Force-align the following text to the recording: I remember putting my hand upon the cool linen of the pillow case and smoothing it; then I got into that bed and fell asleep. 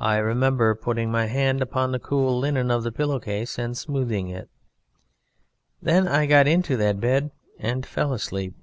I 0.00 0.16
remember 0.16 0.74
putting 0.74 1.12
my 1.12 1.26
hand 1.26 1.62
upon 1.62 1.92
the 1.92 2.00
cool 2.00 2.36
linen 2.40 2.72
of 2.72 2.82
the 2.82 2.90
pillow 2.90 3.20
case 3.20 3.56
and 3.56 3.78
smoothing 3.78 4.26
it; 4.26 4.50
then 5.80 6.08
I 6.08 6.26
got 6.26 6.48
into 6.48 6.76
that 6.78 6.98
bed 6.98 7.30
and 7.56 7.86
fell 7.86 8.12
asleep. 8.12 8.56